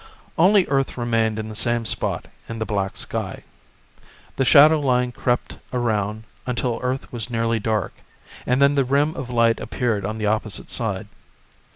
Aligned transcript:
Only 0.35 0.65
Earth 0.67 0.97
remained 0.97 1.37
in 1.37 1.47
the 1.47 1.53
same 1.53 1.85
spot 1.85 2.25
in 2.49 2.57
the 2.57 2.65
black 2.65 2.97
sky. 2.97 3.43
The 4.35 4.43
shadow 4.45 4.79
line 4.79 5.11
crept 5.11 5.57
around 5.71 6.23
until 6.47 6.79
Earth 6.81 7.13
was 7.13 7.29
nearly 7.29 7.59
dark, 7.59 7.93
and 8.47 8.59
then 8.59 8.73
the 8.73 8.83
rim 8.83 9.13
of 9.13 9.29
light 9.29 9.59
appeared 9.59 10.03
on 10.03 10.17
the 10.17 10.25
opposite 10.25 10.71
side. 10.71 11.07